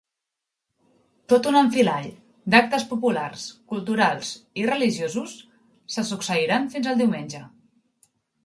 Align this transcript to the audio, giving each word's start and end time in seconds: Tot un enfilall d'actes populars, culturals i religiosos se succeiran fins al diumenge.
Tot 1.33 1.49
un 1.49 1.57
enfilall 1.59 2.07
d'actes 2.55 2.87
populars, 2.95 3.45
culturals 3.73 4.33
i 4.63 4.67
religiosos 4.73 5.37
se 5.97 6.09
succeiran 6.13 6.67
fins 6.77 6.91
al 6.95 7.03
diumenge. 7.05 7.45